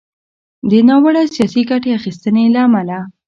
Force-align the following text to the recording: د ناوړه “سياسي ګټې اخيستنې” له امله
د 0.69 0.71
ناوړه 0.87 1.23
“سياسي 1.35 1.61
ګټې 1.69 1.89
اخيستنې” 1.99 2.45
له 2.53 2.59
امله 2.67 2.99